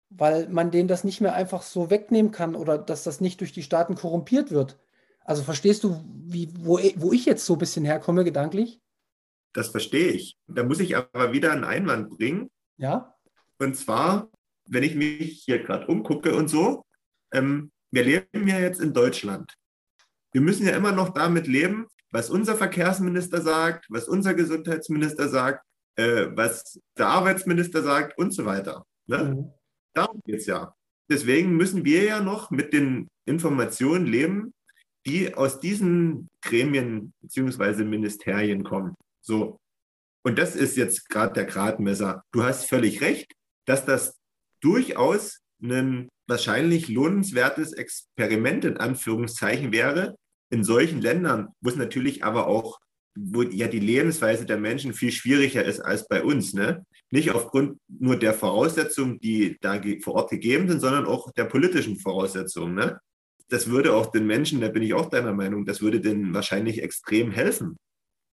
[0.09, 3.53] Weil man denen das nicht mehr einfach so wegnehmen kann oder dass das nicht durch
[3.53, 4.77] die Staaten korrumpiert wird.
[5.23, 8.81] Also verstehst du, wie, wo, wo ich jetzt so ein bisschen herkomme, gedanklich?
[9.53, 10.37] Das verstehe ich.
[10.47, 12.49] Da muss ich aber wieder einen Einwand bringen.
[12.77, 13.15] Ja.
[13.59, 14.29] Und zwar,
[14.67, 16.85] wenn ich mich hier gerade umgucke und so,
[17.31, 19.53] ähm, wir leben ja jetzt in Deutschland.
[20.31, 25.65] Wir müssen ja immer noch damit leben, was unser Verkehrsminister sagt, was unser Gesundheitsminister sagt,
[25.95, 28.85] äh, was der Arbeitsminister sagt und so weiter.
[29.07, 29.23] Ne?
[29.23, 29.53] Mhm.
[29.93, 30.73] Darum geht es ja.
[31.09, 34.53] Deswegen müssen wir ja noch mit den Informationen leben,
[35.05, 37.83] die aus diesen Gremien bzw.
[37.83, 38.95] Ministerien kommen.
[39.21, 39.57] So.
[40.23, 42.23] Und das ist jetzt gerade der Gradmesser.
[42.31, 43.31] Du hast völlig recht,
[43.65, 44.17] dass das
[44.61, 50.15] durchaus ein wahrscheinlich lohnenswertes Experiment in Anführungszeichen wäre,
[50.51, 52.79] in solchen Ländern, wo es natürlich aber auch,
[53.17, 56.53] wo ja die Lebensweise der Menschen viel schwieriger ist als bei uns.
[56.53, 56.85] Ne?
[57.11, 61.97] Nicht aufgrund nur der Voraussetzungen, die da vor Ort gegeben sind, sondern auch der politischen
[61.97, 62.75] Voraussetzungen.
[62.75, 62.99] Ne?
[63.49, 66.83] Das würde auch den Menschen, da bin ich auch deiner Meinung, das würde denen wahrscheinlich
[66.83, 67.77] extrem helfen.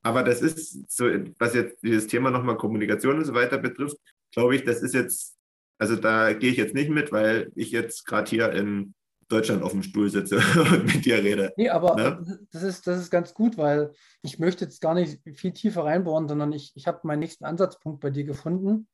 [0.02, 1.06] Aber das ist so,
[1.38, 3.96] was jetzt dieses Thema nochmal Kommunikation und so weiter betrifft,
[4.30, 5.36] glaube ich, das ist jetzt
[5.78, 8.94] also da gehe ich jetzt nicht mit, weil ich jetzt gerade hier in
[9.28, 10.36] Deutschland auf dem Stuhl sitze
[10.72, 11.52] und mit dir rede.
[11.56, 12.46] Nee, aber ne?
[12.52, 16.28] das, ist, das ist ganz gut, weil ich möchte jetzt gar nicht viel tiefer reinbohren,
[16.28, 18.88] sondern ich, ich habe meinen nächsten Ansatzpunkt bei dir gefunden.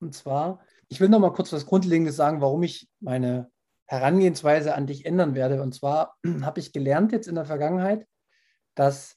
[0.00, 3.50] Und zwar, ich will noch mal kurz was Grundlegendes sagen, warum ich meine
[3.86, 5.62] Herangehensweise an dich ändern werde.
[5.62, 8.06] Und zwar habe ich gelernt jetzt in der Vergangenheit,
[8.74, 9.16] dass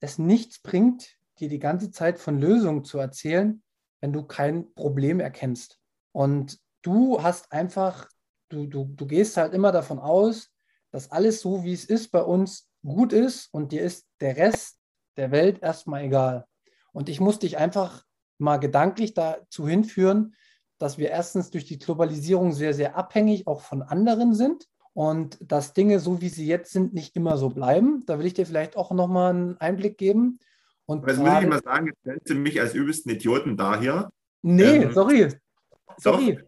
[0.00, 3.62] es nichts bringt, dir die ganze Zeit von Lösungen zu erzählen,
[4.00, 5.78] wenn du kein Problem erkennst.
[6.12, 8.08] Und du hast einfach,
[8.48, 10.50] du, du, du gehst halt immer davon aus,
[10.90, 14.78] dass alles so, wie es ist, bei uns gut ist und dir ist der Rest
[15.16, 16.46] der Welt erstmal egal.
[16.92, 18.04] Und ich muss dich einfach
[18.38, 20.34] mal gedanklich dazu hinführen,
[20.78, 25.74] dass wir erstens durch die Globalisierung sehr, sehr abhängig auch von anderen sind und dass
[25.74, 28.04] Dinge so, wie sie jetzt sind, nicht immer so bleiben.
[28.06, 30.38] Da will ich dir vielleicht auch nochmal einen Einblick geben.
[30.86, 34.08] Und das muss ich mal sagen, jetzt stellst du mich als übelsten Idioten da hier.
[34.42, 35.28] Nee, ähm, sorry.
[35.98, 36.36] Sorry.
[36.36, 36.42] Doch,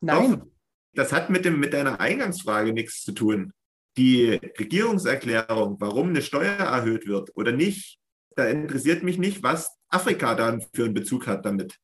[0.00, 0.40] Nein.
[0.40, 0.46] Doch,
[0.94, 3.52] das hat mit, dem, mit deiner Eingangsfrage nichts zu tun.
[3.96, 7.98] Die Regierungserklärung, warum eine Steuer erhöht wird oder nicht,
[8.36, 11.78] da interessiert mich nicht, was Afrika dann für einen Bezug hat damit,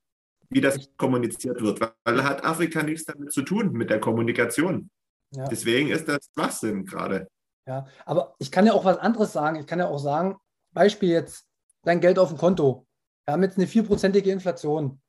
[0.49, 4.91] wie das kommuniziert wird, weil hat Afrika nichts damit zu tun, mit der Kommunikation.
[5.33, 5.45] Ja.
[5.45, 7.29] Deswegen ist das Schwachsinn gerade.
[7.69, 9.61] Ja, aber ich kann ja auch was anderes sagen.
[9.61, 10.37] Ich kann ja auch sagen,
[10.73, 11.47] Beispiel jetzt,
[11.85, 12.87] dein Geld auf dem Konto.
[13.27, 15.01] Wir haben jetzt eine vierprozentige Inflation.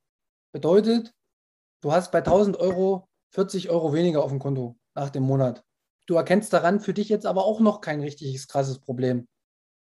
[0.54, 1.12] Bedeutet,
[1.82, 5.64] Du hast bei 1000 Euro 40 Euro weniger auf dem Konto nach dem Monat.
[6.08, 9.28] Du erkennst daran für dich jetzt aber auch noch kein richtiges krasses Problem.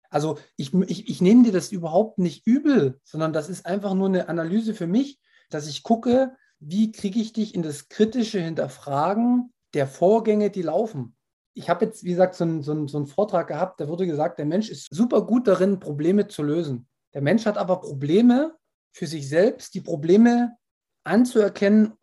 [0.10, 4.08] Also ich, ich, ich nehme dir das überhaupt nicht übel, sondern das ist einfach nur
[4.08, 9.54] eine Analyse für mich, dass ich gucke, wie kriege ich dich in das kritische Hinterfragen
[9.74, 11.16] der Vorgänge, die laufen.
[11.54, 14.08] Ich habe jetzt, wie gesagt, so einen, so, einen, so einen Vortrag gehabt, da wurde
[14.08, 16.88] gesagt, der Mensch ist super gut darin, Probleme zu lösen.
[17.14, 18.56] Der Mensch hat aber Probleme
[18.94, 20.56] für sich selbst, die Probleme
[21.04, 21.94] anzuerkennen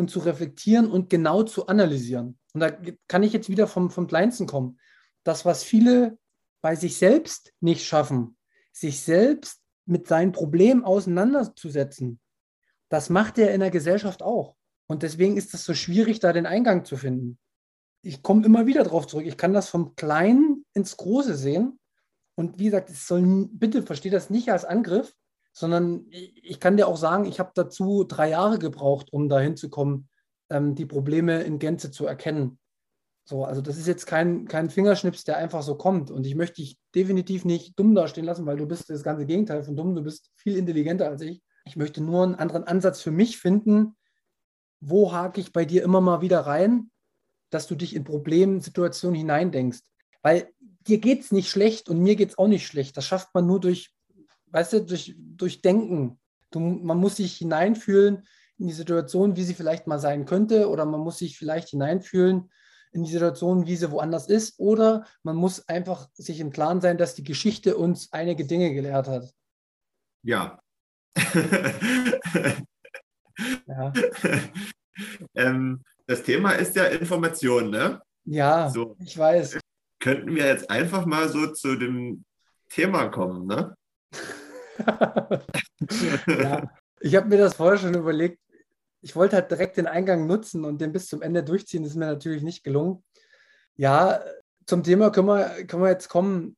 [0.00, 2.38] und zu reflektieren und genau zu analysieren.
[2.52, 2.70] Und da
[3.06, 4.78] kann ich jetzt wieder vom, vom Kleinsten kommen.
[5.22, 6.18] Das, was viele
[6.60, 8.36] bei sich selbst nicht schaffen,
[8.72, 12.20] sich selbst mit seinen Problemen auseinanderzusetzen,
[12.88, 14.56] das macht er in der Gesellschaft auch.
[14.88, 17.38] Und deswegen ist es so schwierig, da den Eingang zu finden.
[18.02, 19.26] Ich komme immer wieder darauf zurück.
[19.26, 21.78] Ich kann das vom Kleinen ins Große sehen.
[22.34, 25.14] Und wie gesagt, es soll, bitte verstehe das nicht als Angriff,
[25.52, 29.68] sondern ich kann dir auch sagen, ich habe dazu drei Jahre gebraucht, um dahin zu
[29.68, 30.08] kommen,
[30.48, 32.58] ähm, die Probleme in Gänze zu erkennen.
[33.24, 36.10] So, also das ist jetzt kein, kein Fingerschnips, der einfach so kommt.
[36.10, 39.62] Und ich möchte dich definitiv nicht dumm dastehen lassen, weil du bist das ganze Gegenteil
[39.62, 39.94] von dumm.
[39.94, 41.42] Du bist viel intelligenter als ich.
[41.64, 43.96] Ich möchte nur einen anderen Ansatz für mich finden.
[44.80, 46.90] Wo hake ich bei dir immer mal wieder rein,
[47.50, 49.84] dass du dich in Problemsituationen hineindenkst?
[50.22, 50.48] Weil
[50.80, 52.96] dir geht es nicht schlecht und mir geht es auch nicht schlecht.
[52.96, 53.92] Das schafft man nur durch,
[54.50, 56.18] weißt du, durch, durch Denken.
[56.50, 58.26] Du, man muss sich hineinfühlen
[58.58, 62.50] in die Situation, wie sie vielleicht mal sein könnte, oder man muss sich vielleicht hineinfühlen
[62.92, 66.98] in die Situation, wie sie woanders ist, oder man muss einfach sich im Klaren sein,
[66.98, 69.32] dass die Geschichte uns einige Dinge gelehrt hat.
[70.22, 70.60] Ja.
[73.66, 73.92] ja.
[75.34, 78.02] ähm, das Thema ist ja Information, ne?
[78.24, 78.96] Ja, so.
[78.98, 79.58] ich weiß.
[80.00, 82.24] Könnten wir jetzt einfach mal so zu dem
[82.68, 83.74] Thema kommen, ne?
[86.26, 88.38] ja, ich habe mir das vorher schon überlegt,
[89.02, 91.82] ich wollte halt direkt den Eingang nutzen und den bis zum Ende durchziehen.
[91.82, 93.02] Das ist mir natürlich nicht gelungen.
[93.76, 94.20] Ja,
[94.66, 96.56] zum Thema können wir, können wir jetzt kommen.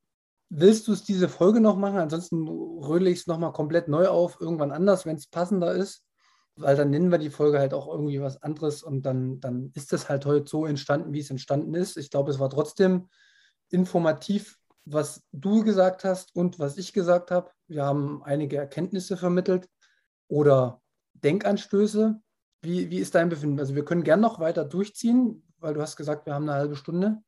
[0.49, 1.97] Willst du es diese Folge noch machen?
[1.97, 6.03] Ansonsten rödle ich es nochmal komplett neu auf, irgendwann anders, wenn es passender ist.
[6.55, 9.91] Weil dann nennen wir die Folge halt auch irgendwie was anderes und dann, dann ist
[9.93, 11.97] es halt heute so entstanden, wie es entstanden ist.
[11.97, 13.09] Ich glaube, es war trotzdem
[13.69, 17.51] informativ, was du gesagt hast und was ich gesagt habe.
[17.67, 19.69] Wir haben einige Erkenntnisse vermittelt
[20.27, 20.81] oder
[21.13, 22.21] Denkanstöße.
[22.61, 23.59] Wie, wie ist dein Befinden?
[23.59, 26.75] Also wir können gern noch weiter durchziehen, weil du hast gesagt, wir haben eine halbe
[26.75, 27.21] Stunde.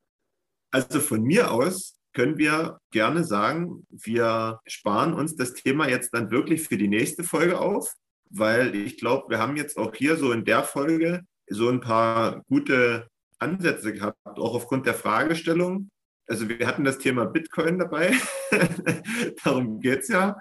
[0.71, 6.31] Also von mir aus können wir gerne sagen, wir sparen uns das Thema jetzt dann
[6.31, 7.93] wirklich für die nächste Folge auf,
[8.29, 12.41] weil ich glaube, wir haben jetzt auch hier so in der Folge so ein paar
[12.49, 13.07] gute
[13.39, 15.89] Ansätze gehabt, auch aufgrund der Fragestellung.
[16.27, 18.13] Also wir hatten das Thema Bitcoin dabei,
[19.43, 20.38] darum geht es ja.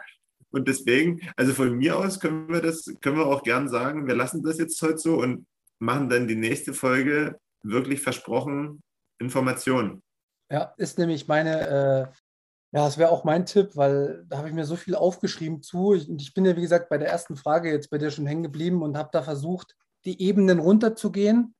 [0.51, 4.15] Und deswegen, also von mir aus können wir das, können wir auch gern sagen, wir
[4.15, 5.47] lassen das jetzt heute so und
[5.81, 8.83] machen dann die nächste Folge wirklich versprochen
[9.19, 10.03] Informationen.
[10.51, 12.07] Ja, ist nämlich meine, äh,
[12.73, 15.95] ja, das wäre auch mein Tipp, weil da habe ich mir so viel aufgeschrieben zu.
[15.95, 18.27] Ich, und ich bin ja, wie gesagt, bei der ersten Frage jetzt bei dir schon
[18.27, 21.55] hängen geblieben und habe da versucht, die Ebenen runterzugehen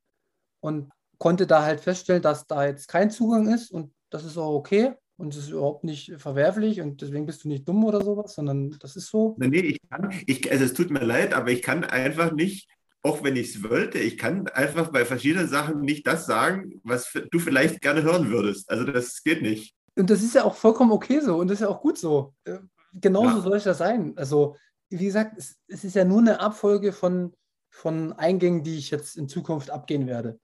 [0.61, 4.55] und konnte da halt feststellen, dass da jetzt kein Zugang ist und das ist auch
[4.55, 8.35] okay und es ist überhaupt nicht verwerflich und deswegen bist du nicht dumm oder sowas,
[8.35, 9.35] sondern das ist so.
[9.39, 12.69] Nee, ich kann, ich, also es tut mir leid, aber ich kann einfach nicht,
[13.03, 17.13] auch wenn ich es wollte, ich kann einfach bei verschiedenen Sachen nicht das sagen, was
[17.13, 18.71] du vielleicht gerne hören würdest.
[18.71, 19.75] Also das geht nicht.
[19.97, 22.33] Und das ist ja auch vollkommen okay so und das ist ja auch gut so.
[22.45, 22.59] Äh,
[22.93, 23.43] genauso ja.
[23.43, 24.13] soll es ja sein.
[24.17, 24.57] Also,
[24.91, 27.35] wie gesagt, es, es ist ja nur eine Abfolge von,
[27.69, 30.39] von Eingängen, die ich jetzt in Zukunft abgehen werde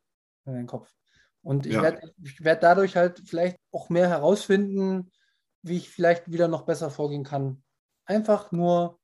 [0.45, 0.91] in den Kopf.
[1.43, 1.83] Und ich ja.
[1.83, 5.11] werde werd dadurch halt vielleicht auch mehr herausfinden,
[5.63, 7.63] wie ich vielleicht wieder noch besser vorgehen kann.
[8.05, 8.99] Einfach nur,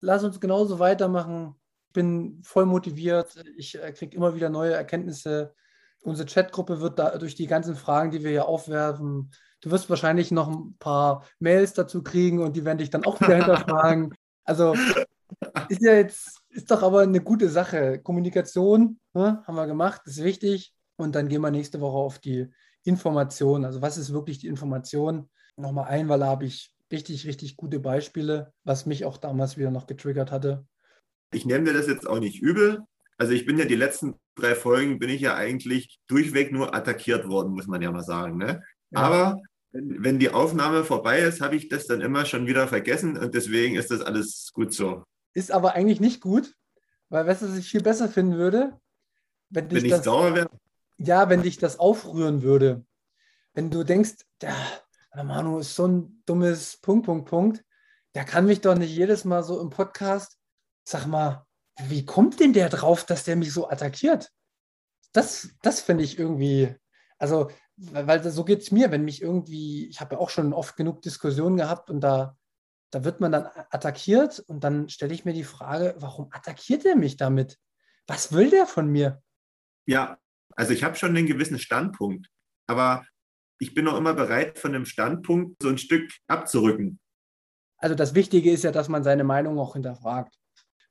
[0.00, 1.56] lass uns genauso weitermachen.
[1.88, 3.42] Ich bin voll motiviert.
[3.56, 5.54] Ich äh, kriege immer wieder neue Erkenntnisse.
[6.02, 9.32] Unsere Chatgruppe wird da durch die ganzen Fragen, die wir hier aufwerfen,
[9.66, 13.20] du wirst wahrscheinlich noch ein paar Mails dazu kriegen und die werden dich dann auch
[13.20, 14.14] wieder hinterfragen.
[14.48, 14.74] Also
[15.68, 18.00] ist ja jetzt, ist doch aber eine gute Sache.
[18.00, 20.72] Kommunikation ne, haben wir gemacht, ist wichtig.
[20.96, 22.48] Und dann gehen wir nächste Woche auf die
[22.84, 23.64] Information.
[23.64, 25.28] Also was ist wirklich die Information?
[25.56, 29.70] Nochmal ein, weil da habe ich richtig, richtig gute Beispiele, was mich auch damals wieder
[29.70, 30.66] noch getriggert hatte.
[31.32, 32.82] Ich nehme mir das jetzt auch nicht übel.
[33.18, 37.28] Also ich bin ja die letzten drei Folgen, bin ich ja eigentlich durchweg nur attackiert
[37.28, 38.36] worden, muss man ja mal sagen.
[38.36, 38.62] Ne?
[38.90, 39.00] Ja.
[39.00, 39.40] Aber
[39.72, 43.76] wenn, die Aufnahme vorbei ist, habe ich das dann immer schon wieder vergessen und deswegen
[43.76, 45.02] ist das alles gut so.
[45.34, 46.54] Ist aber eigentlich nicht gut,
[47.08, 48.78] weil weißt du, was ich viel besser finden würde?
[49.50, 50.50] Wenn, wenn ich sauer wäre?
[50.98, 52.84] Ja, wenn dich das aufrühren würde,
[53.54, 54.54] wenn du denkst, der,
[55.14, 57.64] Manu ist so ein dummes Punkt, Punkt, Punkt,
[58.14, 60.38] der kann mich doch nicht jedes Mal so im Podcast,
[60.84, 61.46] sag mal,
[61.82, 64.30] wie kommt denn der drauf, dass der mich so attackiert?
[65.12, 66.74] Das, das finde ich irgendwie,
[67.18, 70.76] also, weil, so geht es mir, wenn mich irgendwie, ich habe ja auch schon oft
[70.76, 72.36] genug Diskussionen gehabt und da,
[72.90, 76.96] da wird man dann attackiert und dann stelle ich mir die Frage, warum attackiert er
[76.96, 77.58] mich damit?
[78.06, 79.22] Was will der von mir?
[79.86, 80.18] Ja,
[80.56, 82.28] also ich habe schon einen gewissen Standpunkt,
[82.66, 83.06] aber
[83.58, 86.98] ich bin auch immer bereit, von dem Standpunkt so ein Stück abzurücken.
[87.78, 90.34] Also das Wichtige ist ja, dass man seine Meinung auch hinterfragt.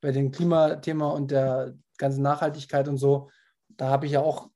[0.01, 3.29] Bei dem Klimathema und der ganzen Nachhaltigkeit und so,
[3.69, 4.49] da habe ich ja auch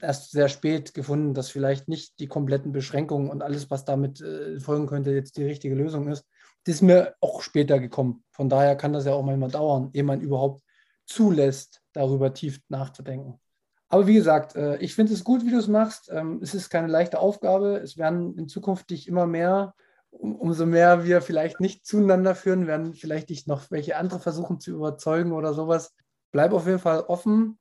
[0.00, 4.60] erst sehr spät gefunden, dass vielleicht nicht die kompletten Beschränkungen und alles, was damit äh,
[4.60, 6.24] folgen könnte, jetzt die richtige Lösung ist.
[6.64, 8.24] Das ist mir auch später gekommen.
[8.30, 10.62] Von daher kann das ja auch manchmal dauern, ehe man überhaupt
[11.06, 13.40] zulässt, darüber tief nachzudenken.
[13.88, 16.10] Aber wie gesagt, äh, ich finde es gut, wie du es machst.
[16.12, 17.76] Ähm, es ist keine leichte Aufgabe.
[17.76, 19.74] Es werden in Zukunft dich immer mehr,
[20.10, 24.72] umso mehr wir vielleicht nicht zueinander führen, werden vielleicht dich noch welche andere versuchen zu
[24.72, 25.94] überzeugen oder sowas.
[26.32, 27.58] Bleib auf jeden Fall offen.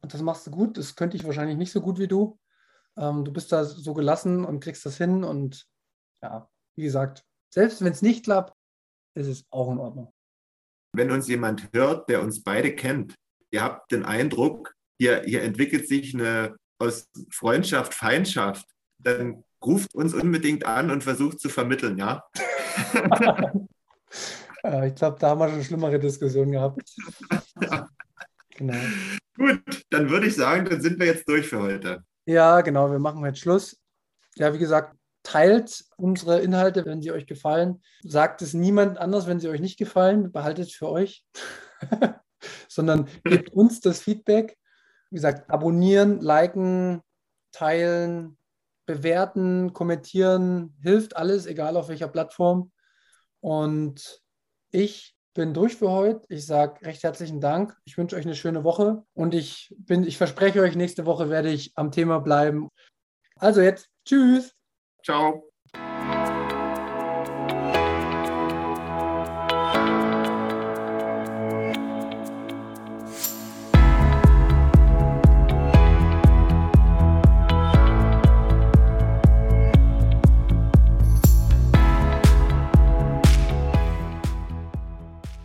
[0.00, 0.78] Und das machst du gut.
[0.78, 2.38] Das könnte ich wahrscheinlich nicht so gut wie du.
[2.96, 5.24] Ähm, du bist da so gelassen und kriegst das hin.
[5.24, 5.66] Und
[6.22, 8.54] ja, wie gesagt, selbst wenn es nicht klappt,
[9.14, 10.12] ist es auch in Ordnung.
[10.92, 13.14] Wenn uns jemand hört, der uns beide kennt,
[13.50, 18.66] ihr habt den Eindruck, hier, hier entwickelt sich eine aus Freundschaft Feindschaft,
[18.98, 22.24] dann ruft uns unbedingt an und versucht zu vermitteln, ja?
[24.84, 26.82] ich glaube, da haben wir schon schlimmere Diskussionen gehabt.
[28.50, 28.78] genau.
[29.36, 32.04] Gut, dann würde ich sagen, dann sind wir jetzt durch für heute.
[32.26, 33.80] Ja, genau, wir machen jetzt Schluss.
[34.36, 37.82] Ja, wie gesagt, teilt unsere Inhalte, wenn sie euch gefallen.
[38.02, 40.30] Sagt es niemand anders, wenn sie euch nicht gefallen.
[40.30, 41.24] Behaltet es für euch.
[42.68, 44.57] Sondern gebt uns das Feedback.
[45.10, 47.00] Wie gesagt, abonnieren, liken,
[47.52, 48.36] teilen,
[48.86, 52.72] bewerten, kommentieren, hilft alles, egal auf welcher Plattform.
[53.40, 54.22] Und
[54.70, 56.26] ich bin durch für heute.
[56.28, 57.76] Ich sage recht herzlichen Dank.
[57.84, 61.50] Ich wünsche euch eine schöne Woche und ich bin, ich verspreche euch, nächste Woche werde
[61.50, 62.68] ich am Thema bleiben.
[63.36, 64.52] Also jetzt, tschüss.
[65.04, 65.47] Ciao.